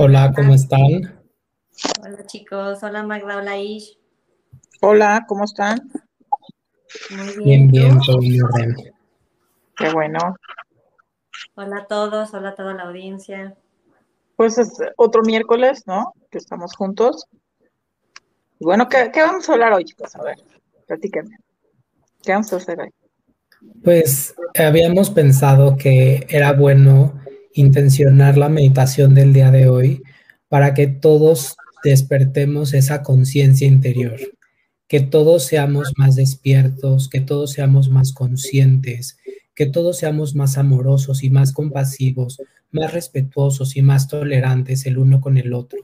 Hola, 0.00 0.32
¿cómo 0.32 0.54
están? 0.54 1.20
Hola 2.04 2.24
chicos, 2.24 2.80
hola 2.84 3.02
Magda, 3.02 3.38
hola 3.38 3.58
Ish. 3.58 3.98
Hola, 4.80 5.24
¿cómo 5.26 5.42
están? 5.42 5.90
Muy 7.10 7.44
Bien, 7.44 7.68
bien. 7.68 7.70
bien, 7.70 7.98
todo 8.06 8.20
en 8.22 8.44
orden. 8.44 8.76
Qué 9.76 9.92
bueno. 9.92 10.36
Hola 11.56 11.78
a 11.78 11.86
todos, 11.88 12.32
hola 12.32 12.50
a 12.50 12.54
toda 12.54 12.74
la 12.74 12.84
audiencia. 12.84 13.56
Pues 14.36 14.56
es 14.58 14.70
otro 14.96 15.22
miércoles, 15.22 15.82
¿no? 15.84 16.14
Que 16.30 16.38
estamos 16.38 16.76
juntos. 16.76 17.26
Y 18.60 18.64
bueno, 18.66 18.88
¿qué, 18.88 19.10
qué 19.12 19.22
vamos 19.22 19.48
a 19.48 19.54
hablar 19.54 19.72
hoy, 19.72 19.84
chicos? 19.84 20.14
A 20.14 20.22
ver, 20.22 20.36
platíquenme. 20.86 21.38
¿Qué 22.22 22.30
vamos 22.30 22.52
a 22.52 22.56
hacer 22.56 22.78
hoy? 22.82 22.90
Pues 23.82 24.36
habíamos 24.56 25.10
pensado 25.10 25.76
que 25.76 26.24
era 26.28 26.52
bueno 26.52 27.20
intencionar 27.60 28.38
la 28.38 28.48
meditación 28.48 29.14
del 29.14 29.32
día 29.32 29.50
de 29.50 29.68
hoy 29.68 30.02
para 30.48 30.74
que 30.74 30.86
todos 30.86 31.56
despertemos 31.82 32.72
esa 32.72 33.02
conciencia 33.02 33.66
interior, 33.66 34.16
que 34.86 35.00
todos 35.00 35.44
seamos 35.44 35.92
más 35.96 36.14
despiertos, 36.14 37.08
que 37.08 37.20
todos 37.20 37.52
seamos 37.52 37.88
más 37.88 38.12
conscientes, 38.12 39.18
que 39.56 39.66
todos 39.66 39.98
seamos 39.98 40.36
más 40.36 40.56
amorosos 40.56 41.24
y 41.24 41.30
más 41.30 41.52
compasivos, 41.52 42.40
más 42.70 42.92
respetuosos 42.92 43.76
y 43.76 43.82
más 43.82 44.06
tolerantes 44.06 44.86
el 44.86 44.98
uno 44.98 45.20
con 45.20 45.36
el 45.36 45.52
otro. 45.52 45.80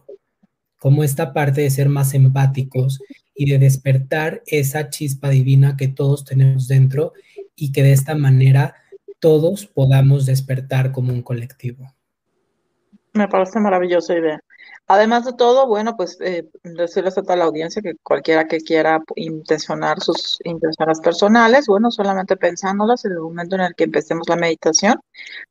Como 0.79 1.03
esta 1.03 1.33
parte 1.33 1.63
de 1.63 1.71
ser 1.71 1.89
más 1.89 2.15
empáticos 2.15 3.01
y 3.35 3.51
de 3.51 3.59
despertar 3.59 4.43
esa 4.47 4.91
chispa 4.91 5.29
divina 5.29 5.77
que 5.77 5.89
todos 5.89 6.25
tenemos 6.25 6.69
dentro 6.69 7.15
y 7.57 7.73
que 7.73 7.83
de 7.83 7.93
esta 7.93 8.15
manera 8.15 8.77
todos 9.25 9.65
podamos 9.65 10.27
despertar 10.27 10.93
como 10.93 11.11
un 11.11 11.23
colectivo. 11.23 11.91
Me 13.15 13.27
parece 13.27 13.59
maravillosa 13.59 14.13
idea. 14.13 14.39
Además 14.87 15.25
de 15.25 15.33
todo, 15.33 15.67
bueno, 15.67 15.97
pues 15.97 16.19
eh, 16.21 16.47
decirles 16.63 17.17
a 17.17 17.23
toda 17.23 17.37
la 17.37 17.45
audiencia 17.45 17.81
que 17.81 17.95
cualquiera 18.03 18.47
que 18.47 18.59
quiera 18.59 19.03
intencionar 19.17 19.99
sus 20.01 20.41
intenciones 20.45 21.01
personales, 21.01 21.67
bueno, 21.67 21.91
solamente 21.91 22.37
pensándolas 22.37 23.07
en 23.07 23.13
el 23.13 23.21
momento 23.21 23.55
en 23.57 23.63
el 23.63 23.75
que 23.75 23.85
empecemos 23.85 24.29
la 24.29 24.37
meditación, 24.37 25.01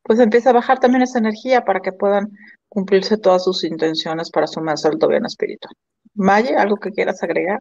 pues 0.03 0.19
empieza 0.19 0.51
a 0.51 0.53
bajar 0.53 0.79
también 0.79 1.01
esa 1.01 1.17
energía 1.17 1.65
para 1.65 1.79
que 1.79 1.93
puedan 1.93 2.31
cumplirse 2.69 3.17
todas 3.17 3.43
sus 3.43 3.63
intenciones 3.63 4.29
para 4.29 4.45
su 4.45 4.61
más 4.61 4.85
alto 4.85 5.07
bien 5.07 5.25
espiritual. 5.25 5.73
Maye, 6.13 6.55
¿algo 6.55 6.77
que 6.77 6.91
quieras 6.91 7.23
agregar? 7.23 7.59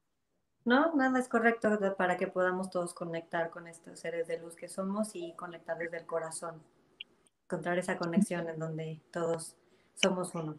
No, 0.64 0.94
nada 0.94 1.18
es 1.18 1.28
correcto 1.28 1.76
para 1.96 2.16
que 2.16 2.28
podamos 2.28 2.70
todos 2.70 2.94
conectar 2.94 3.50
con 3.50 3.66
estos 3.66 3.98
seres 3.98 4.28
de 4.28 4.38
luz 4.38 4.54
que 4.54 4.68
somos 4.68 5.10
y 5.14 5.32
conectar 5.32 5.76
desde 5.76 5.98
el 5.98 6.06
corazón. 6.06 6.62
Encontrar 7.44 7.78
esa 7.78 7.98
conexión 7.98 8.48
en 8.48 8.58
donde 8.58 9.00
todos 9.10 9.56
somos 9.94 10.34
uno. 10.34 10.58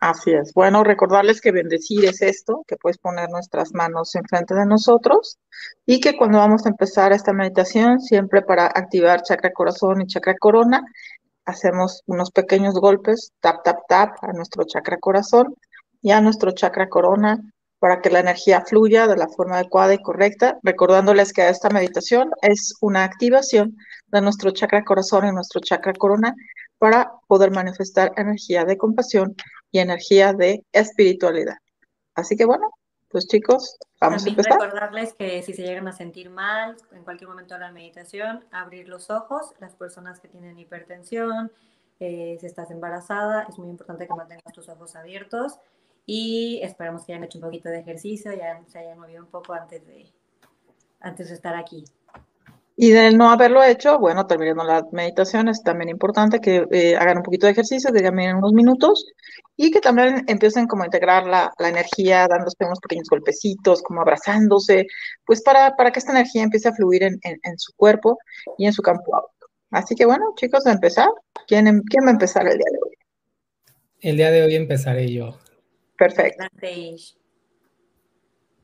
Así 0.00 0.32
es. 0.32 0.54
Bueno, 0.54 0.82
recordarles 0.84 1.40
que 1.40 1.52
bendecir 1.52 2.04
es 2.06 2.22
esto, 2.22 2.62
que 2.66 2.76
puedes 2.76 2.96
poner 2.96 3.28
nuestras 3.28 3.74
manos 3.74 4.14
enfrente 4.14 4.54
de 4.54 4.64
nosotros 4.64 5.38
y 5.84 6.00
que 6.00 6.16
cuando 6.16 6.38
vamos 6.38 6.64
a 6.64 6.70
empezar 6.70 7.12
esta 7.12 7.34
meditación, 7.34 8.00
siempre 8.00 8.40
para 8.42 8.66
activar 8.66 9.22
chakra 9.22 9.52
corazón 9.52 10.00
y 10.00 10.06
chakra 10.06 10.36
corona, 10.38 10.82
hacemos 11.44 12.02
unos 12.06 12.30
pequeños 12.30 12.74
golpes, 12.74 13.32
tap, 13.40 13.62
tap, 13.62 13.80
tap, 13.88 14.16
a 14.22 14.32
nuestro 14.32 14.64
chakra 14.64 14.98
corazón 14.98 15.54
y 16.00 16.12
a 16.12 16.20
nuestro 16.22 16.52
chakra 16.52 16.88
corona 16.88 17.38
para 17.80 18.02
que 18.02 18.10
la 18.10 18.20
energía 18.20 18.60
fluya 18.60 19.08
de 19.08 19.16
la 19.16 19.26
forma 19.26 19.56
adecuada 19.56 19.94
y 19.94 20.02
correcta, 20.02 20.58
recordándoles 20.62 21.32
que 21.32 21.48
esta 21.48 21.70
meditación 21.70 22.30
es 22.42 22.74
una 22.82 23.04
activación 23.04 23.76
de 24.08 24.20
nuestro 24.20 24.50
chakra 24.50 24.84
corazón 24.84 25.26
y 25.26 25.32
nuestro 25.32 25.60
chakra 25.60 25.94
corona 25.94 26.34
para 26.78 27.10
poder 27.26 27.50
manifestar 27.50 28.12
energía 28.16 28.64
de 28.64 28.76
compasión 28.76 29.34
y 29.72 29.78
energía 29.78 30.34
de 30.34 30.62
espiritualidad. 30.72 31.56
Así 32.14 32.36
que 32.36 32.44
bueno, 32.44 32.70
pues 33.08 33.26
chicos, 33.26 33.78
vamos 33.98 34.24
También 34.24 34.38
a 34.38 34.42
empezar. 34.42 34.60
recordarles 34.60 35.14
que 35.14 35.42
si 35.42 35.54
se 35.54 35.62
llegan 35.62 35.88
a 35.88 35.92
sentir 35.92 36.28
mal 36.28 36.76
en 36.92 37.02
cualquier 37.02 37.30
momento 37.30 37.54
de 37.54 37.60
la 37.60 37.72
meditación, 37.72 38.44
abrir 38.52 38.88
los 38.88 39.08
ojos, 39.08 39.54
las 39.58 39.74
personas 39.74 40.20
que 40.20 40.28
tienen 40.28 40.58
hipertensión, 40.58 41.50
eh, 41.98 42.36
si 42.40 42.46
estás 42.46 42.70
embarazada, 42.70 43.46
es 43.48 43.58
muy 43.58 43.70
importante 43.70 44.06
que 44.06 44.14
mantengas 44.14 44.52
tus 44.52 44.68
ojos 44.68 44.96
abiertos 44.96 45.58
y 46.06 46.60
esperamos 46.62 47.04
que 47.04 47.12
hayan 47.12 47.24
hecho 47.24 47.38
un 47.38 47.44
poquito 47.44 47.68
de 47.68 47.80
ejercicio, 47.80 48.32
ya 48.32 48.60
se 48.66 48.78
hayan 48.78 48.98
movido 48.98 49.22
un 49.22 49.30
poco 49.30 49.52
antes 49.52 49.86
de, 49.86 50.06
antes 51.00 51.28
de 51.28 51.34
estar 51.34 51.54
aquí. 51.54 51.84
Y 52.76 52.92
de 52.92 53.12
no 53.12 53.30
haberlo 53.30 53.62
hecho, 53.62 53.98
bueno, 53.98 54.26
terminando 54.26 54.64
la 54.64 54.86
meditación, 54.92 55.48
es 55.48 55.62
también 55.62 55.90
importante 55.90 56.40
que 56.40 56.66
eh, 56.70 56.96
hagan 56.96 57.18
un 57.18 57.22
poquito 57.22 57.46
de 57.46 57.52
ejercicio, 57.52 57.92
que 57.92 58.02
caminen 58.02 58.36
unos 58.36 58.54
minutos 58.54 59.04
y 59.54 59.70
que 59.70 59.80
también 59.80 60.24
empiecen 60.28 60.66
como 60.66 60.82
a 60.82 60.86
integrar 60.86 61.26
la, 61.26 61.52
la 61.58 61.68
energía, 61.68 62.26
dándose 62.26 62.56
unos 62.64 62.80
pequeños 62.80 63.08
golpecitos, 63.10 63.82
como 63.82 64.00
abrazándose, 64.00 64.86
pues 65.26 65.42
para, 65.42 65.76
para 65.76 65.90
que 65.90 65.98
esta 65.98 66.12
energía 66.12 66.42
empiece 66.42 66.68
a 66.68 66.72
fluir 66.72 67.02
en, 67.02 67.18
en, 67.22 67.38
en 67.42 67.58
su 67.58 67.74
cuerpo 67.74 68.18
y 68.56 68.64
en 68.64 68.72
su 68.72 68.80
campo 68.80 69.14
áurico. 69.14 69.40
Así 69.70 69.94
que 69.94 70.06
bueno, 70.06 70.32
chicos, 70.36 70.66
a 70.66 70.72
empezar. 70.72 71.08
¿Quién, 71.46 71.66
em, 71.66 71.82
¿Quién 71.82 72.04
va 72.04 72.08
a 72.08 72.12
empezar 72.12 72.46
el 72.46 72.56
día 72.56 72.70
de 72.72 72.78
hoy? 72.82 72.96
El 74.00 74.16
día 74.16 74.30
de 74.30 74.42
hoy 74.42 74.54
empezaré 74.56 75.12
yo. 75.12 75.38
Perfecto. 76.00 76.44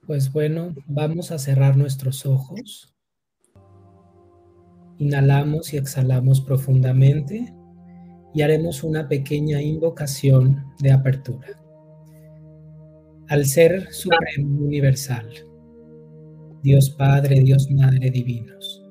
Pues 0.07 0.33
bueno, 0.33 0.75
vamos 0.87 1.31
a 1.33 1.39
cerrar 1.39 1.77
nuestros 1.77 2.25
ojos. 2.25 2.95
Inhalamos 4.97 5.75
y 5.75 5.77
exhalamos 5.77 6.41
profundamente 6.41 7.55
y 8.33 8.41
haremos 8.41 8.83
una 8.83 9.07
pequeña 9.07 9.61
invocación 9.61 10.65
de 10.79 10.93
apertura. 10.93 11.61
Al 13.29 13.45
Ser 13.45 13.93
Supremo 13.93 14.65
Universal, 14.65 15.29
Dios 16.63 16.89
Padre, 16.89 17.41
Dios 17.41 17.71
Madre 17.71 18.11
Divinos, 18.11 18.83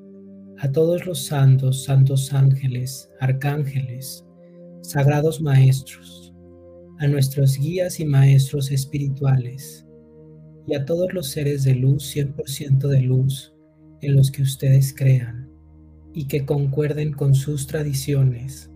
a 0.59 0.71
todos 0.71 1.07
los 1.07 1.25
santos, 1.25 1.85
santos 1.85 2.31
ángeles, 2.31 3.09
arcángeles, 3.19 4.23
sagrados 4.81 5.41
maestros, 5.41 6.34
a 6.99 7.07
nuestros 7.07 7.57
guías 7.57 7.99
y 7.99 8.05
maestros 8.05 8.71
espirituales, 8.71 9.85
y 10.67 10.75
a 10.75 10.85
todos 10.85 11.13
los 11.13 11.29
seres 11.29 11.63
de 11.63 11.75
luz, 11.75 12.15
100% 12.15 12.87
de 12.87 13.01
luz, 13.01 13.53
en 14.01 14.15
los 14.15 14.31
que 14.31 14.41
ustedes 14.41 14.93
crean 14.95 15.49
y 16.13 16.27
que 16.27 16.45
concuerden 16.45 17.11
con 17.11 17.35
sus 17.35 17.67
tradiciones 17.67 18.71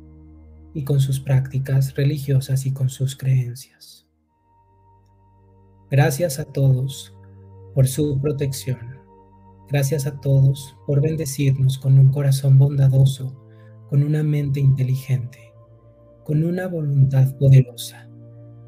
y 0.73 0.83
con 0.83 0.99
sus 0.99 1.19
prácticas 1.19 1.95
religiosas 1.95 2.65
y 2.65 2.73
con 2.73 2.89
sus 2.89 3.15
creencias. 3.15 4.07
Gracias 5.89 6.39
a 6.39 6.45
todos 6.45 7.13
por 7.73 7.87
su 7.87 8.19
protección. 8.19 8.99
Gracias 9.69 10.05
a 10.05 10.19
todos 10.19 10.75
por 10.85 11.01
bendecirnos 11.01 11.77
con 11.77 11.97
un 11.97 12.11
corazón 12.11 12.57
bondadoso, 12.57 13.39
con 13.89 14.03
una 14.03 14.23
mente 14.23 14.59
inteligente, 14.59 15.53
con 16.25 16.43
una 16.43 16.67
voluntad 16.67 17.35
poderosa. 17.37 18.08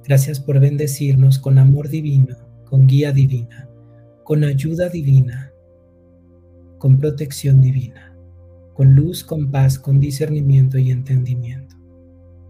Gracias 0.04 0.40
por 0.40 0.60
bendecirnos 0.60 1.38
con 1.38 1.60
amor 1.60 1.88
divino, 1.88 2.36
con 2.66 2.88
guía 2.88 3.12
divina, 3.12 3.70
con 4.24 4.44
ayuda 4.44 4.90
divina, 4.90 5.54
con 6.80 6.98
protección 6.98 7.62
divina, 7.62 8.16
con 8.74 8.96
luz, 8.96 9.24
con 9.24 9.52
paz, 9.52 9.78
con 9.78 10.00
discernimiento 10.00 10.80
y 10.80 10.90
entendimiento, 10.90 11.76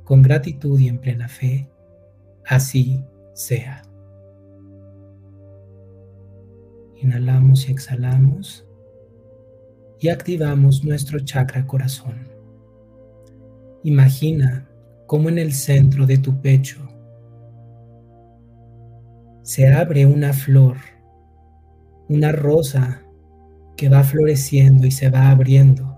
con 0.06 0.21
gratitud 0.21 0.80
y 0.80 0.88
en 0.88 1.00
plena 1.00 1.27
fe. 1.27 1.69
Así 2.45 3.03
sea. 3.33 3.81
Inhalamos 7.01 7.68
y 7.68 7.71
exhalamos 7.71 8.65
y 10.00 10.07
activamos 10.07 10.83
nuestro 10.86 11.19
chakra 11.19 11.68
corazón. 11.68 12.27
Imagina 13.83 14.69
cómo 15.07 15.27
en 15.27 15.39
el 15.39 15.51
centro 15.51 16.06
de 16.06 16.18
tu 16.18 16.39
pecho 16.42 16.90
se 19.43 19.67
abre 19.67 20.05
una 20.05 20.33
flor, 20.33 20.77
una 22.07 22.31
rosa 22.31 23.01
que 23.75 23.89
va 23.89 24.03
floreciendo 24.03 24.85
y 24.85 24.91
se 24.91 25.09
va 25.09 25.31
abriendo. 25.31 25.97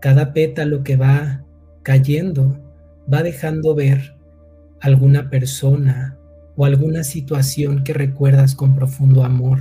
Cada 0.00 0.34
pétalo 0.34 0.84
que 0.84 0.96
va 0.96 1.42
cayendo 1.82 2.60
va 3.12 3.22
dejando 3.22 3.74
ver 3.74 4.14
alguna 4.80 5.30
persona 5.30 6.18
o 6.56 6.66
alguna 6.66 7.02
situación 7.02 7.82
que 7.82 7.94
recuerdas 7.94 8.54
con 8.54 8.74
profundo 8.74 9.24
amor. 9.24 9.60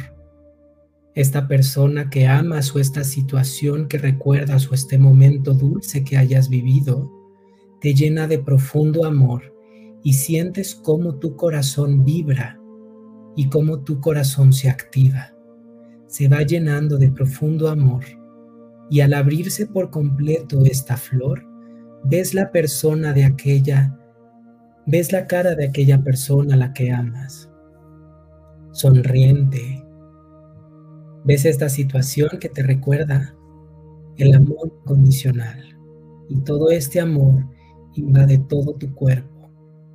Esta 1.15 1.47
persona 1.47 2.09
que 2.09 2.27
amas 2.27 2.75
o 2.75 2.79
esta 2.79 3.05
situación 3.05 3.87
que 3.87 3.97
recuerdas 3.97 4.69
o 4.69 4.73
este 4.73 4.97
momento 4.97 5.53
dulce 5.53 6.03
que 6.03 6.17
hayas 6.17 6.49
vivido 6.49 7.09
te 7.79 7.93
llena 7.93 8.27
de 8.27 8.39
profundo 8.39 9.05
amor 9.05 9.52
y 10.03 10.13
sientes 10.13 10.75
cómo 10.75 11.15
tu 11.15 11.35
corazón 11.35 12.03
vibra 12.03 12.59
y 13.35 13.49
cómo 13.49 13.79
tu 13.79 13.99
corazón 13.99 14.53
se 14.53 14.69
activa. 14.69 15.33
Se 16.07 16.27
va 16.27 16.43
llenando 16.43 16.97
de 16.97 17.09
profundo 17.09 17.69
amor 17.69 18.03
y 18.89 18.99
al 18.99 19.13
abrirse 19.13 19.65
por 19.65 19.89
completo 19.89 20.63
esta 20.65 20.97
flor, 20.97 21.43
ves 22.03 22.33
la 22.33 22.51
persona 22.51 23.13
de 23.13 23.23
aquella 23.23 23.97
ves 24.85 25.13
la 25.13 25.27
cara 25.27 25.55
de 25.55 25.65
aquella 25.65 26.03
persona 26.03 26.55
a 26.55 26.57
la 26.57 26.73
que 26.73 26.91
amas, 26.91 27.49
sonriente. 28.71 29.81
Ves 31.23 31.45
esta 31.45 31.69
situación 31.69 32.31
que 32.39 32.49
te 32.49 32.63
recuerda 32.63 33.33
el 34.17 34.33
amor 34.33 34.73
condicional 34.83 35.63
y 36.29 36.41
todo 36.41 36.69
este 36.69 36.99
amor 36.99 37.45
invade 37.93 38.39
todo 38.39 38.73
tu 38.73 38.93
cuerpo 38.93 39.32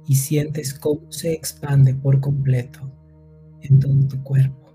y 0.09 0.15
sientes 0.15 0.73
cómo 0.73 1.13
se 1.13 1.35
expande 1.35 1.95
por 1.95 2.19
completo 2.19 2.81
en 3.61 3.79
todo 3.79 4.09
tu 4.09 4.23
cuerpo. 4.25 4.75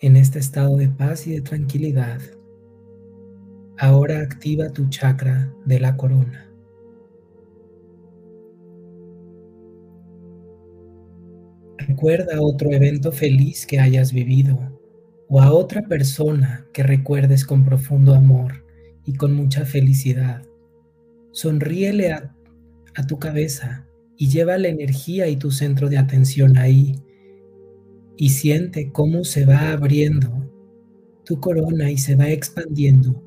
En 0.00 0.16
este 0.16 0.40
estado 0.40 0.76
de 0.76 0.88
paz 0.88 1.28
y 1.28 1.34
de 1.34 1.42
tranquilidad, 1.42 2.20
ahora 3.78 4.18
activa 4.18 4.68
tu 4.70 4.88
chakra 4.88 5.54
de 5.64 5.78
la 5.78 5.96
corona. 5.96 6.50
Recuerda 11.78 12.40
otro 12.42 12.72
evento 12.72 13.12
feliz 13.12 13.64
que 13.64 13.78
hayas 13.78 14.12
vivido 14.12 14.58
o 15.28 15.40
a 15.40 15.52
otra 15.52 15.82
persona 15.82 16.66
que 16.72 16.82
recuerdes 16.82 17.44
con 17.44 17.64
profundo 17.64 18.14
amor 18.14 18.64
y 19.04 19.14
con 19.14 19.34
mucha 19.34 19.64
felicidad. 19.64 20.42
Sonríele 21.34 22.12
a, 22.12 22.32
tu 23.08 23.18
cabeza 23.18 23.88
y 24.16 24.28
lleva 24.28 24.56
la 24.56 24.68
energía 24.68 25.26
y 25.26 25.36
tu 25.36 25.50
centro 25.50 25.88
de 25.88 25.98
atención 25.98 26.56
ahí 26.56 26.94
y 28.16 28.28
siente 28.28 28.92
cómo 28.92 29.24
se 29.24 29.44
va 29.44 29.72
abriendo 29.72 30.48
tu 31.24 31.40
corona 31.40 31.90
y 31.90 31.98
se 31.98 32.14
va 32.14 32.28
expandiendo 32.28 33.20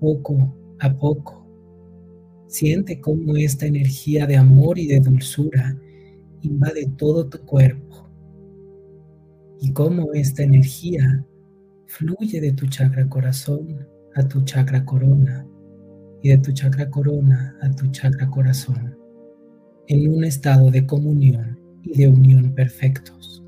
poco 0.00 0.56
a 0.78 0.96
poco. 0.96 1.46
Siente 2.48 2.98
cómo 2.98 3.36
esta 3.36 3.66
energía 3.66 4.26
de 4.26 4.38
amor 4.38 4.78
y 4.78 4.86
de 4.86 5.00
dulzura 5.00 5.78
invade 6.40 6.86
todo 6.96 7.28
tu 7.28 7.44
cuerpo 7.44 8.08
y 9.60 9.70
cómo 9.74 10.14
esta 10.14 10.44
energía 10.44 11.26
fluye 11.88 12.40
de 12.40 12.52
tu 12.52 12.66
chakra 12.68 13.06
corazón 13.06 13.86
a 14.14 14.26
tu 14.26 14.42
chakra 14.44 14.82
corona 14.86 15.46
y 16.22 16.30
de 16.30 16.38
tu 16.38 16.52
chakra 16.52 16.90
corona 16.90 17.56
a 17.62 17.70
tu 17.70 17.86
chakra 17.88 18.28
corazón 18.30 18.96
en 19.88 20.14
un 20.14 20.24
estado 20.24 20.70
de 20.70 20.86
comunión 20.86 21.58
y 21.82 21.98
de 21.98 22.08
unión 22.08 22.54
perfectos. 22.54 23.42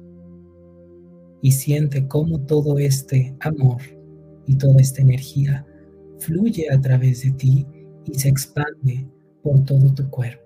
Y 1.40 1.52
siente 1.52 2.06
cómo 2.08 2.40
todo 2.40 2.78
este 2.78 3.34
amor 3.40 3.80
y 4.46 4.56
toda 4.56 4.80
esta 4.80 5.02
energía 5.02 5.66
fluye 6.19 6.66
a 6.70 6.80
través 6.80 7.22
de 7.22 7.32
ti 7.32 7.66
y 8.04 8.14
se 8.14 8.28
expande 8.28 9.06
por 9.42 9.64
todo 9.64 9.92
tu 9.94 10.08
cuerpo. 10.10 10.41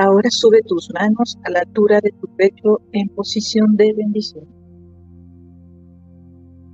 Ahora 0.00 0.30
sube 0.30 0.62
tus 0.62 0.88
manos 0.94 1.36
a 1.42 1.50
la 1.50 1.58
altura 1.58 2.00
de 2.00 2.12
tu 2.12 2.28
pecho 2.36 2.80
en 2.92 3.08
posición 3.08 3.76
de 3.76 3.92
bendición. 3.94 4.46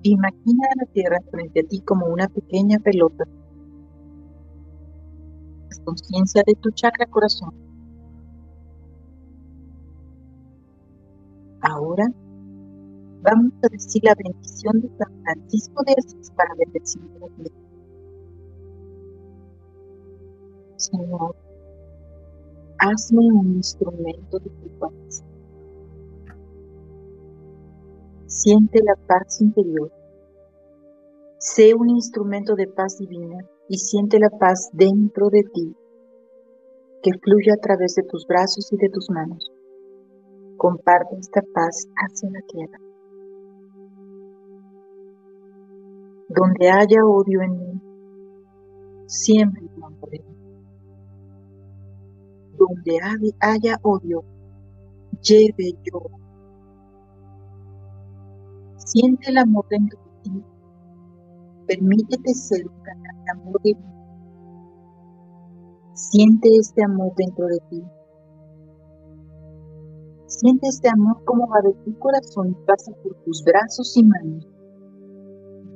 Imagina 0.02 0.68
la 0.78 0.84
tierra 0.92 1.18
frente 1.30 1.60
a 1.60 1.62
ti 1.62 1.80
como 1.80 2.04
una 2.04 2.28
pequeña 2.28 2.78
pelota. 2.80 3.24
Conciencia 5.86 6.42
de 6.46 6.54
tu 6.56 6.70
chakra 6.72 7.06
corazón. 7.06 7.54
Ahora 11.62 12.04
vamos 13.22 13.54
a 13.62 13.68
decir 13.68 14.02
la 14.04 14.14
bendición 14.22 14.82
de 14.82 14.88
San 14.98 15.22
Francisco 15.22 15.82
de 15.86 15.94
Asís 15.96 16.30
para 16.36 16.50
bendecir 16.58 17.02
la 17.18 17.26
Señor, 20.76 21.43
hazme 22.84 23.32
un 23.32 23.56
instrumento 23.56 24.38
de 24.38 24.50
tu 24.50 24.78
paz. 24.78 25.24
Siente 28.26 28.80
la 28.82 28.94
paz 29.06 29.40
interior. 29.40 29.90
Sé 31.38 31.74
un 31.74 31.88
instrumento 31.88 32.54
de 32.54 32.66
paz 32.66 32.98
divina 32.98 33.38
y 33.68 33.78
siente 33.78 34.18
la 34.18 34.30
paz 34.30 34.70
dentro 34.72 35.30
de 35.30 35.44
ti, 35.44 35.74
que 37.02 37.12
fluye 37.22 37.52
a 37.52 37.56
través 37.56 37.94
de 37.94 38.02
tus 38.02 38.26
brazos 38.26 38.70
y 38.72 38.76
de 38.76 38.90
tus 38.90 39.08
manos. 39.10 39.50
Comparte 40.58 41.16
esta 41.18 41.42
paz 41.54 41.86
hacia 41.96 42.30
la 42.30 42.40
tierra. 42.42 42.78
Donde 46.28 46.70
haya 46.70 47.04
odio 47.06 47.42
en 47.42 47.58
mí, 47.58 47.80
siempre 49.06 49.62
amor 49.82 50.08
en 50.12 50.26
mí 50.26 50.33
donde 52.68 52.98
haya 53.40 53.78
odio, 53.82 54.24
lleve 55.22 55.72
yo. 55.84 56.02
Siente 58.76 59.30
el 59.30 59.38
amor 59.38 59.66
dentro 59.70 59.98
de 59.98 60.30
ti. 60.30 60.44
Permítete 61.66 62.34
ser 62.34 62.66
un 62.66 62.82
canal 62.82 63.24
de 63.24 63.30
amor 63.32 63.62
divino. 63.62 63.94
Siente 65.94 66.48
este 66.60 66.84
amor 66.84 67.12
dentro 67.16 67.46
de 67.46 67.58
ti. 67.70 67.82
Siente 70.26 70.68
este 70.68 70.88
amor 70.88 71.24
como 71.24 71.48
va 71.48 71.60
de 71.62 71.72
tu 71.84 71.98
corazón 71.98 72.50
y 72.50 72.66
pasa 72.66 72.92
por 73.02 73.14
tus 73.24 73.42
brazos 73.44 73.96
y 73.96 74.04
manos. 74.04 74.46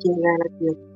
Llega 0.00 0.30
a 0.34 0.38
la 0.38 0.58
tierra. 0.58 0.88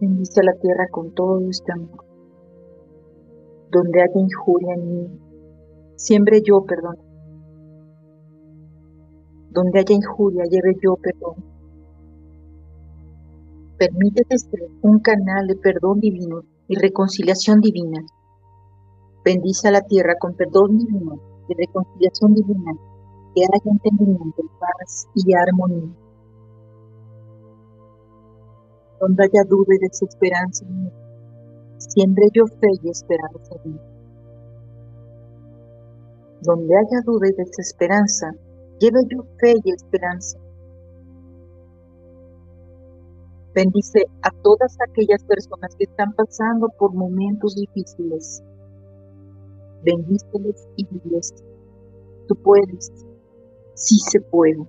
Bendice 0.00 0.40
a 0.40 0.44
la 0.44 0.54
tierra 0.54 0.88
con 0.90 1.14
todo 1.14 1.38
este 1.48 1.72
amor 1.72 2.11
donde 3.72 4.02
haya 4.02 4.20
injuria 4.20 4.74
en 4.74 4.92
mí, 4.92 5.20
siembre 5.96 6.42
yo 6.44 6.62
perdón. 6.64 6.96
Donde 9.50 9.80
haya 9.80 9.94
injuria, 9.94 10.44
lleve 10.44 10.76
yo 10.82 10.96
perdón. 10.96 11.42
Permítete 13.78 14.38
ser 14.38 14.60
un 14.82 15.00
canal 15.00 15.46
de 15.46 15.56
perdón 15.56 16.00
divino 16.00 16.42
y 16.68 16.76
reconciliación 16.76 17.60
divina. 17.60 18.00
Bendice 19.24 19.68
a 19.68 19.72
la 19.72 19.80
tierra 19.80 20.16
con 20.18 20.34
perdón 20.34 20.76
divino 20.76 21.18
y 21.48 21.54
reconciliación 21.54 22.34
divina, 22.34 22.72
que 23.34 23.42
haya 23.42 23.70
entendimiento, 23.70 24.42
paz 24.60 25.08
y 25.14 25.32
armonía. 25.34 25.96
Donde 29.00 29.24
haya 29.24 29.44
duda 29.48 29.74
y 29.74 29.78
desesperanza 29.78 30.64
en 30.66 30.84
mí, 30.84 30.90
siempre 31.90 32.26
yo 32.32 32.44
fe 32.46 32.68
y 32.82 32.90
esperanza 32.90 33.54
Donde 36.42 36.76
haya 36.76 37.00
duda 37.04 37.28
y 37.28 37.32
desesperanza, 37.32 38.32
lleve 38.78 39.00
yo 39.08 39.24
fe 39.38 39.54
y 39.64 39.70
esperanza. 39.72 40.38
Bendice 43.54 44.04
a 44.22 44.30
todas 44.42 44.76
aquellas 44.88 45.22
personas 45.24 45.74
que 45.76 45.84
están 45.84 46.12
pasando 46.14 46.68
por 46.78 46.94
momentos 46.94 47.54
difíciles. 47.54 48.42
Bendíceles 49.84 50.68
y 50.76 50.86
diles, 50.86 51.34
tú 52.28 52.36
puedes, 52.36 52.92
sí 53.74 53.98
se 53.98 54.20
puede. 54.20 54.64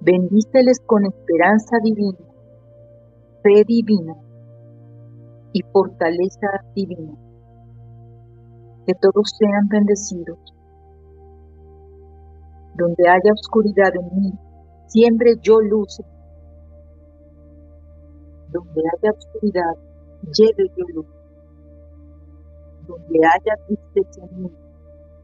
Bendíceles 0.00 0.78
con 0.84 1.06
esperanza 1.06 1.78
divina, 1.82 2.18
fe 3.42 3.64
divina 3.66 4.25
y 5.56 5.62
fortaleza 5.72 6.48
divina. 6.74 7.14
Que 8.86 8.92
todos 9.00 9.34
sean 9.38 9.66
bendecidos. 9.68 10.38
Donde 12.74 13.08
haya 13.08 13.32
oscuridad 13.32 13.90
en 13.94 14.20
mí, 14.20 14.32
siempre 14.86 15.34
yo 15.40 15.58
luz. 15.62 15.98
Donde 18.52 18.82
haya 18.92 19.12
oscuridad, 19.16 19.74
lleve 20.36 20.70
yo 20.76 20.84
luz. 20.94 21.06
Donde 22.86 23.18
haya 23.18 23.54
tristeza 23.66 24.26
en 24.30 24.42
mí, 24.42 24.50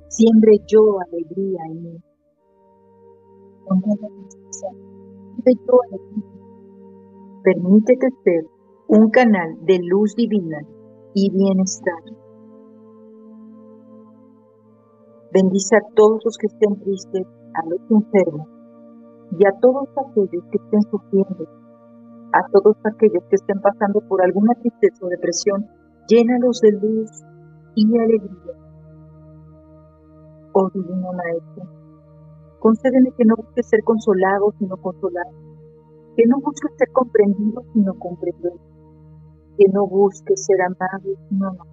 siempre 0.09 0.53
yo 0.67 0.99
alegría 1.01 1.61
en 1.67 1.83
mí. 1.83 2.03
Donde 3.69 3.87
haya 3.93 4.09
tristeza, 4.09 4.69
lleve 5.37 5.61
yo 5.69 5.75
alegría. 5.91 6.33
Permítete 7.45 8.09
ser 8.25 8.52
un 8.89 9.11
canal 9.11 9.57
de 9.65 9.79
luz 9.83 10.15
divina 10.17 10.59
y 11.15 11.31
bienestar. 11.31 12.03
Bendice 15.33 15.77
a 15.77 15.95
todos 15.95 16.21
los 16.25 16.37
que 16.37 16.47
estén 16.47 16.79
tristes, 16.81 17.27
a 17.55 17.67
los 17.69 17.81
enfermos 17.91 18.49
y 19.39 19.47
a 19.47 19.53
todos 19.61 19.89
aquellos 19.97 20.45
que 20.51 20.59
estén 20.62 20.83
sufriendo, 20.91 21.49
a 22.33 22.47
todos 22.53 22.77
aquellos 22.85 23.25
que 23.31 23.37
estén 23.37 23.61
pasando 23.61 24.01
por 24.09 24.23
alguna 24.23 24.55
tristeza 24.55 25.07
o 25.07 25.09
depresión, 25.09 25.67
llénalos 26.09 26.61
de 26.61 26.73
luz 26.73 27.11
y 27.75 27.99
alegría. 27.99 28.55
Oh 30.53 30.69
Divino 30.75 31.12
Maestro, 31.15 31.65
concédeme 32.59 33.11
que 33.17 33.25
no 33.25 33.37
busque 33.37 33.62
ser 33.62 33.81
consolado, 33.85 34.53
sino 34.59 34.77
consolado, 34.77 35.33
que 36.15 36.27
no 36.27 36.37
busque 36.41 36.69
ser 36.77 36.91
comprendido, 36.93 37.62
sino 37.73 37.95
comprender, 37.99 38.53
que 39.57 39.67
no 39.73 39.87
busque 39.87 40.37
ser 40.37 40.63
amado, 40.63 41.17
amado, 41.31 41.67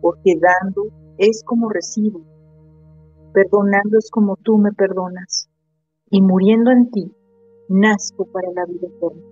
porque 0.00 0.38
dando 0.40 0.88
es 1.18 1.42
como 1.44 1.68
recibo, 1.68 2.20
perdonando 3.32 3.98
es 3.98 4.10
como 4.10 4.36
tú 4.36 4.58
me 4.58 4.72
perdonas, 4.72 5.48
y 6.10 6.20
muriendo 6.20 6.70
en 6.70 6.90
ti, 6.90 7.14
nazco 7.68 8.26
para 8.26 8.48
la 8.52 8.66
vida 8.66 8.86
eterna. 8.86 9.22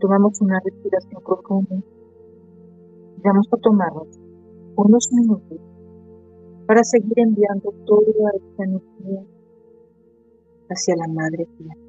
Tomamos 0.00 0.40
una 0.40 0.60
respiración 0.62 1.22
profunda. 1.22 1.76
Vamos 3.24 3.48
a 3.50 3.56
tomarnos 3.56 4.08
unos 4.76 5.08
minutos 5.12 5.58
para 6.66 6.82
seguir 6.84 7.14
enviando 7.16 7.72
toda 7.86 8.30
esta 8.34 8.64
energía 8.64 9.24
hacia 10.68 10.96
la 10.96 11.08
Madre 11.08 11.46
Tierra. 11.56 11.85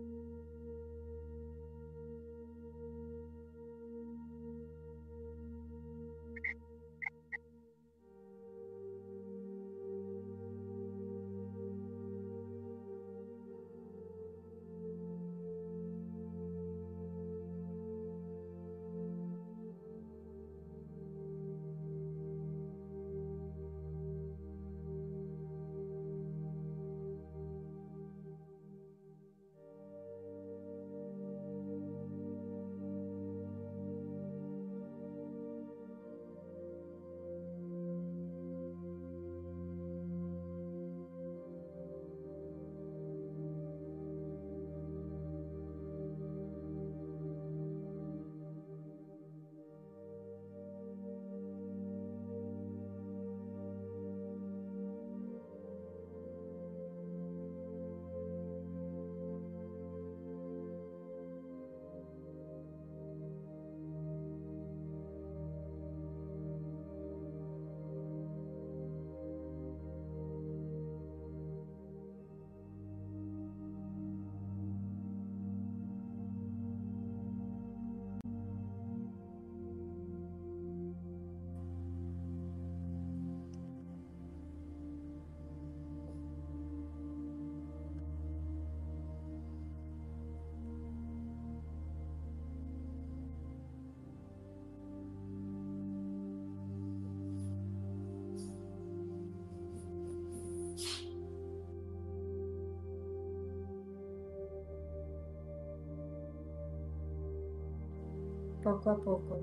Poco 108.67 108.89
a 108.89 108.97
poco 108.97 109.39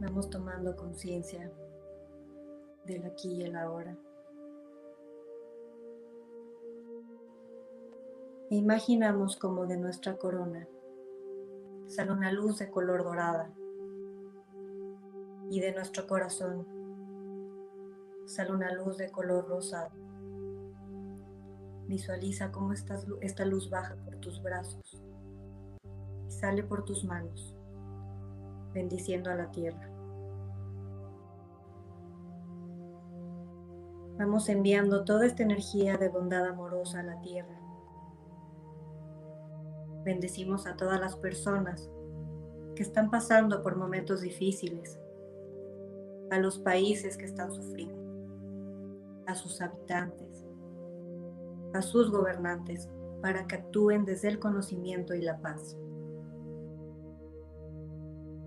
vamos 0.00 0.28
tomando 0.28 0.74
conciencia 0.74 1.48
del 2.84 3.06
aquí 3.06 3.34
y 3.34 3.42
el 3.44 3.54
ahora. 3.54 3.96
Imaginamos 8.50 9.36
como 9.36 9.66
de 9.66 9.76
nuestra 9.76 10.16
corona 10.16 10.66
sale 11.86 12.10
una 12.10 12.32
luz 12.32 12.58
de 12.58 12.68
color 12.68 13.04
dorada 13.04 13.54
y 15.48 15.60
de 15.60 15.72
nuestro 15.72 16.08
corazón 16.08 16.66
sale 18.24 18.50
una 18.50 18.72
luz 18.72 18.96
de 18.96 19.12
color 19.12 19.46
rosado. 19.48 19.90
Visualiza 21.86 22.50
cómo 22.50 22.72
esta 22.72 23.44
luz 23.44 23.70
baja 23.70 23.94
por 24.04 24.16
tus 24.16 24.42
brazos 24.42 25.05
sale 26.28 26.62
por 26.62 26.84
tus 26.84 27.04
manos, 27.04 27.56
bendiciendo 28.72 29.30
a 29.30 29.34
la 29.34 29.50
tierra. 29.50 29.90
Vamos 34.18 34.48
enviando 34.48 35.04
toda 35.04 35.26
esta 35.26 35.42
energía 35.42 35.98
de 35.98 36.08
bondad 36.08 36.46
amorosa 36.46 37.00
a 37.00 37.02
la 37.02 37.20
tierra. 37.20 37.60
Bendecimos 40.04 40.66
a 40.66 40.76
todas 40.76 40.98
las 40.98 41.16
personas 41.16 41.90
que 42.74 42.82
están 42.82 43.10
pasando 43.10 43.62
por 43.62 43.76
momentos 43.76 44.22
difíciles, 44.22 44.98
a 46.30 46.38
los 46.38 46.58
países 46.58 47.16
que 47.16 47.26
están 47.26 47.52
sufriendo, 47.52 49.24
a 49.26 49.34
sus 49.34 49.60
habitantes, 49.60 50.46
a 51.74 51.82
sus 51.82 52.10
gobernantes, 52.10 52.88
para 53.20 53.46
que 53.46 53.56
actúen 53.56 54.04
desde 54.04 54.28
el 54.28 54.38
conocimiento 54.38 55.14
y 55.14 55.22
la 55.22 55.40
paz. 55.40 55.76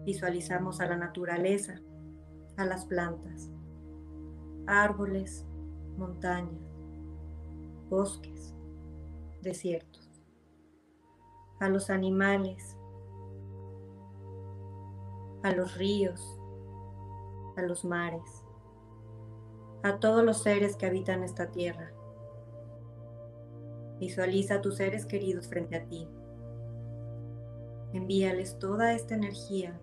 Visualizamos 0.06 0.80
a 0.80 0.88
la 0.88 0.98
naturaleza, 0.98 1.82
a 2.58 2.66
las 2.66 2.86
plantas, 2.86 3.50
árboles, 4.66 5.46
montañas, 5.98 6.62
bosques, 7.90 8.54
desiertos, 9.42 10.10
a 11.60 11.70
los 11.70 11.90
animales, 11.90 12.78
a 15.44 15.52
los 15.52 15.78
ríos, 15.78 16.40
a 17.58 17.62
los 17.62 17.84
mares, 17.86 18.44
a 19.84 20.00
todos 20.00 20.24
los 20.24 20.44
seres 20.44 20.76
que 20.76 20.86
habitan 20.86 21.24
esta 21.24 21.52
tierra. 21.52 21.92
Visualiza 24.00 24.56
a 24.56 24.62
tus 24.62 24.78
seres 24.78 25.06
queridos 25.06 25.48
frente 25.48 25.76
a 25.76 25.86
ti. 25.86 26.08
Envíales 27.94 28.60
toda 28.60 28.94
esta 28.94 29.16
energía 29.16 29.80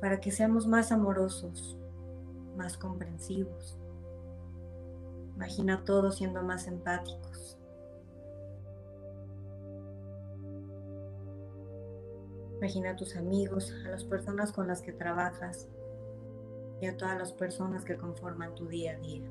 para 0.00 0.20
que 0.20 0.30
seamos 0.30 0.66
más 0.66 0.92
amorosos, 0.92 1.76
más 2.56 2.76
comprensivos. 2.78 3.78
Imagina 5.36 5.84
todos 5.84 6.16
siendo 6.16 6.42
más 6.42 6.66
empáticos. 6.66 7.58
Imagina 12.56 12.90
a 12.90 12.96
tus 12.96 13.16
amigos, 13.16 13.72
a 13.86 13.90
las 13.90 14.04
personas 14.04 14.52
con 14.52 14.68
las 14.68 14.82
que 14.82 14.92
trabajas 14.92 15.68
y 16.80 16.86
a 16.86 16.96
todas 16.96 17.18
las 17.18 17.32
personas 17.32 17.84
que 17.84 17.96
conforman 17.96 18.54
tu 18.54 18.68
día 18.68 18.92
a 18.92 18.98
día. 18.98 19.30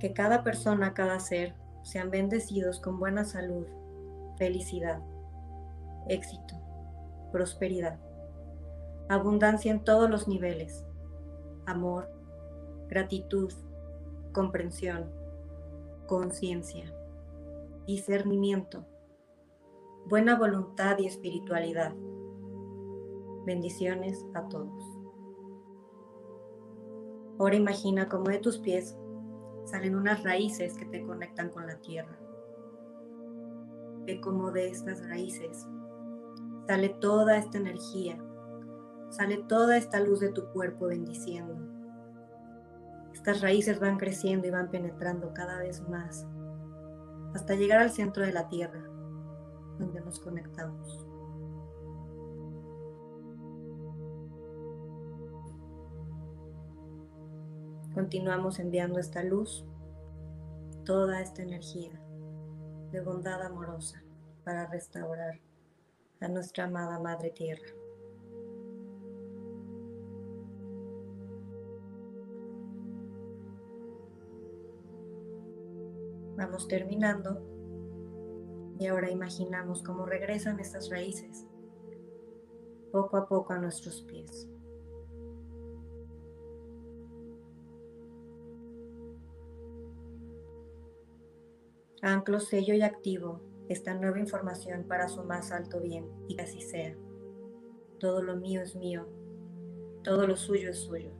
Que 0.00 0.12
cada 0.12 0.42
persona, 0.42 0.94
cada 0.94 1.18
ser 1.20 1.54
sean 1.84 2.10
bendecidos 2.10 2.80
con 2.80 2.98
buena 2.98 3.24
salud 3.24 3.66
felicidad, 4.42 5.00
éxito, 6.08 6.56
prosperidad, 7.30 8.00
abundancia 9.08 9.70
en 9.70 9.84
todos 9.84 10.10
los 10.10 10.26
niveles, 10.26 10.84
amor, 11.64 12.10
gratitud, 12.88 13.52
comprensión, 14.32 15.12
conciencia, 16.08 16.92
discernimiento, 17.86 18.84
buena 20.08 20.36
voluntad 20.36 20.98
y 20.98 21.06
espiritualidad. 21.06 21.94
Bendiciones 23.46 24.26
a 24.34 24.48
todos. 24.48 24.82
Ahora 27.38 27.54
imagina 27.54 28.08
cómo 28.08 28.24
de 28.24 28.38
tus 28.38 28.58
pies 28.58 28.98
salen 29.66 29.94
unas 29.94 30.24
raíces 30.24 30.76
que 30.76 30.86
te 30.86 31.06
conectan 31.06 31.48
con 31.50 31.68
la 31.68 31.78
tierra. 31.78 32.18
Ve 34.06 34.20
cómo 34.20 34.50
de 34.50 34.68
estas 34.68 35.06
raíces 35.08 35.68
sale 36.66 36.88
toda 36.88 37.36
esta 37.36 37.58
energía, 37.58 38.18
sale 39.10 39.38
toda 39.48 39.76
esta 39.76 40.00
luz 40.00 40.20
de 40.20 40.30
tu 40.30 40.46
cuerpo 40.46 40.86
bendiciendo. 40.86 41.56
Estas 43.12 43.40
raíces 43.40 43.78
van 43.78 43.98
creciendo 43.98 44.48
y 44.48 44.50
van 44.50 44.70
penetrando 44.70 45.32
cada 45.34 45.58
vez 45.58 45.86
más 45.88 46.26
hasta 47.34 47.54
llegar 47.54 47.78
al 47.78 47.90
centro 47.90 48.24
de 48.26 48.32
la 48.32 48.48
tierra, 48.48 48.82
donde 49.78 50.00
nos 50.00 50.18
conectamos. 50.18 51.06
Continuamos 57.94 58.58
enviando 58.58 58.98
esta 58.98 59.22
luz, 59.22 59.64
toda 60.84 61.20
esta 61.20 61.42
energía 61.42 62.02
de 62.92 63.00
bondad 63.00 63.40
amorosa 63.42 64.02
para 64.44 64.66
restaurar 64.66 65.40
a 66.20 66.28
nuestra 66.28 66.64
amada 66.64 66.98
Madre 66.98 67.30
Tierra. 67.30 67.66
Vamos 76.36 76.68
terminando 76.68 77.40
y 78.78 78.86
ahora 78.86 79.10
imaginamos 79.10 79.82
cómo 79.82 80.04
regresan 80.04 80.60
estas 80.60 80.90
raíces 80.90 81.46
poco 82.90 83.16
a 83.16 83.26
poco 83.26 83.54
a 83.54 83.58
nuestros 83.58 84.02
pies. 84.02 84.51
Anclo, 92.04 92.40
sello 92.40 92.74
y 92.74 92.82
activo 92.82 93.40
esta 93.68 93.94
nueva 93.94 94.18
información 94.18 94.82
para 94.88 95.08
su 95.08 95.22
más 95.22 95.52
alto 95.52 95.80
bien 95.80 96.04
y 96.26 96.34
que 96.34 96.42
así 96.42 96.60
sea. 96.60 96.96
Todo 98.00 98.24
lo 98.24 98.34
mío 98.34 98.60
es 98.60 98.74
mío, 98.74 99.06
todo 100.02 100.26
lo 100.26 100.34
suyo 100.34 100.70
es 100.70 100.80
suyo. 100.80 101.12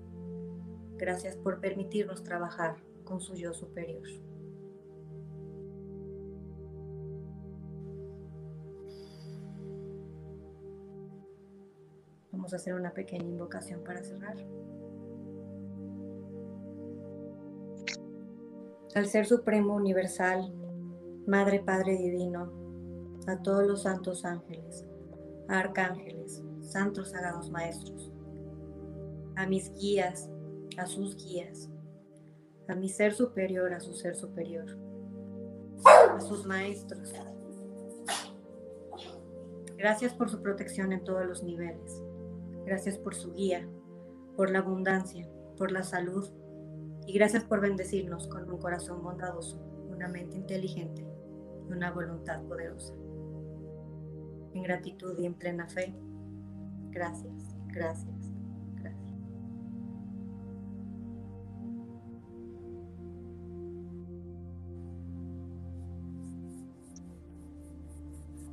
Gracias 0.96 1.36
por 1.36 1.60
permitirnos 1.60 2.24
trabajar 2.24 2.78
con 3.04 3.20
su 3.20 3.36
yo 3.36 3.54
superior. 3.54 4.02
Vamos 12.32 12.52
a 12.52 12.56
hacer 12.56 12.74
una 12.74 12.92
pequeña 12.92 13.28
invocación 13.28 13.84
para 13.84 14.02
cerrar. 14.02 14.36
Al 18.96 19.06
Ser 19.06 19.26
Supremo 19.26 19.76
Universal, 19.76 20.52
Madre 21.26 21.60
Padre 21.60 21.96
Divino, 21.96 22.50
a 23.28 23.40
todos 23.44 23.64
los 23.64 23.82
santos 23.82 24.24
ángeles, 24.24 24.84
arcángeles, 25.46 26.42
santos 26.60 27.10
sagrados 27.10 27.48
maestros, 27.48 28.10
a 29.36 29.46
mis 29.46 29.72
guías, 29.74 30.28
a 30.78 30.86
sus 30.86 31.16
guías, 31.16 31.70
a 32.66 32.74
mi 32.74 32.88
ser 32.88 33.14
superior, 33.14 33.72
a 33.72 33.78
su 33.78 33.94
ser 33.94 34.16
superior, 34.16 34.66
a 35.84 36.20
sus 36.20 36.44
maestros. 36.44 37.14
Gracias 39.76 40.12
por 40.14 40.28
su 40.28 40.42
protección 40.42 40.92
en 40.92 41.04
todos 41.04 41.24
los 41.24 41.44
niveles. 41.44 42.02
Gracias 42.66 42.98
por 42.98 43.14
su 43.14 43.32
guía, 43.32 43.64
por 44.36 44.50
la 44.50 44.58
abundancia, 44.58 45.30
por 45.56 45.70
la 45.70 45.84
salud 45.84 46.28
y 47.06 47.12
gracias 47.12 47.44
por 47.44 47.60
bendecirnos 47.60 48.26
con 48.26 48.50
un 48.50 48.58
corazón 48.58 49.04
bondadoso, 49.04 49.60
una 49.88 50.08
mente 50.08 50.36
inteligente 50.36 51.11
una 51.68 51.90
voluntad 51.90 52.42
poderosa. 52.42 52.94
En 54.54 54.62
gratitud 54.62 55.18
y 55.18 55.26
en 55.26 55.34
plena 55.34 55.66
fe, 55.66 55.94
gracias, 56.90 57.56
gracias, 57.68 58.30
gracias. 58.76 59.12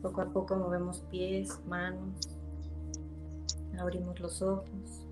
Poco 0.01 0.21
a 0.21 0.31
poco 0.31 0.55
movemos 0.55 1.01
pies, 1.11 1.59
manos, 1.67 2.29
abrimos 3.77 4.19
los 4.19 4.41
ojos. 4.41 5.05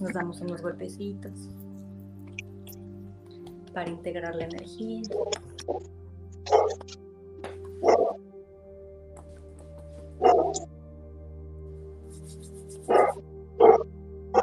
Nos 0.00 0.12
damos 0.14 0.40
unos 0.40 0.62
golpecitos 0.62 1.48
para 3.72 3.90
integrar 3.90 4.34
la 4.34 4.44
energía. 4.44 5.02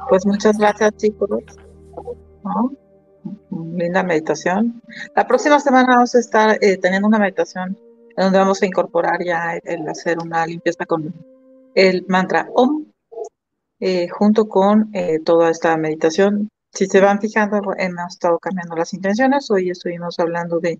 Pues 0.09 0.25
muchas 0.25 0.57
gracias 0.57 0.95
chicos. 0.97 1.29
Linda 3.49 4.03
meditación. 4.03 4.81
La 5.15 5.27
próxima 5.27 5.59
semana 5.59 5.95
vamos 5.95 6.15
a 6.15 6.19
estar 6.19 6.57
eh, 6.61 6.77
teniendo 6.77 7.07
una 7.07 7.19
meditación 7.19 7.77
donde 8.17 8.37
vamos 8.37 8.61
a 8.61 8.65
incorporar 8.65 9.23
ya 9.23 9.57
el, 9.63 9.87
hacer 9.87 10.17
una 10.19 10.45
limpieza 10.45 10.85
con 10.85 11.13
el 11.75 12.05
mantra 12.07 12.49
OM 12.53 12.85
eh, 13.79 14.09
junto 14.09 14.49
con 14.49 14.89
eh, 14.93 15.19
toda 15.19 15.49
esta 15.49 15.77
meditación 15.77 16.49
si 16.71 16.85
se 16.85 17.01
van 17.01 17.19
fijando, 17.19 17.61
hemos 17.77 18.13
estado 18.13 18.39
cambiando 18.39 18.75
las 18.75 18.93
intenciones. 18.93 19.49
Hoy 19.51 19.69
estuvimos 19.69 20.19
hablando 20.19 20.59
de, 20.59 20.79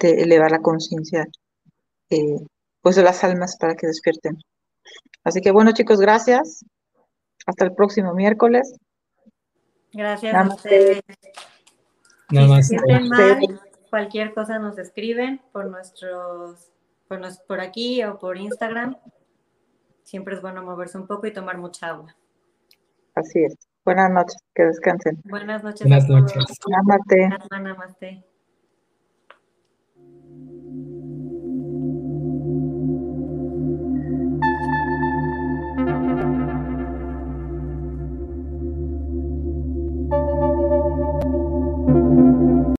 elevar 0.00 0.50
la 0.50 0.62
conciencia 0.62 1.28
eh, 2.08 2.36
pues 2.80 2.96
de 2.96 3.02
las 3.02 3.22
almas 3.22 3.56
para 3.58 3.74
que 3.74 3.86
despierten. 3.86 4.38
Así 5.24 5.40
que 5.40 5.50
bueno, 5.50 5.72
chicos, 5.72 6.00
gracias. 6.00 6.64
Hasta 7.46 7.64
el 7.64 7.74
próximo 7.74 8.14
miércoles. 8.14 8.74
Gracias 9.92 10.34
a 10.34 10.48
ustedes. 10.48 11.02
Si 12.30 12.62
sienten 12.62 13.08
mal, 13.08 13.60
cualquier 13.90 14.32
cosa 14.32 14.58
nos 14.58 14.78
escriben 14.78 15.42
por 15.52 15.66
nuestros, 15.66 16.70
por, 17.08 17.20
por 17.46 17.60
aquí 17.60 18.02
o 18.04 18.18
por 18.18 18.38
Instagram. 18.38 18.96
Siempre 20.04 20.34
es 20.34 20.42
bueno 20.42 20.62
moverse 20.62 20.96
un 20.96 21.06
poco 21.06 21.26
y 21.26 21.32
tomar 21.32 21.58
mucha 21.58 21.88
agua. 21.88 22.16
Así 23.14 23.44
es. 23.44 23.69
Buenas 23.90 24.12
noches, 24.12 24.36
que 24.54 24.62
descansen. 24.62 25.20
Buenas 25.24 25.64
noches. 25.64 25.80
Buenas 25.80 26.08
noches. 26.08 26.44
Namaste. 26.68 27.28
Namaste. 27.60 28.24